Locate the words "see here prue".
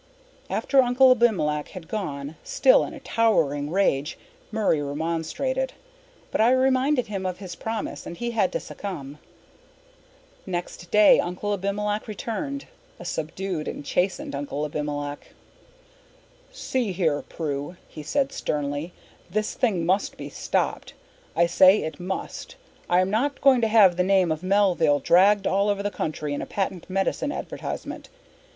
16.51-17.75